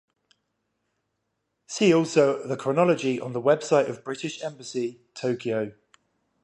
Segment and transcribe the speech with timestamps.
[1.67, 5.73] See also the chronology on the website of British Embassy, Tokyo.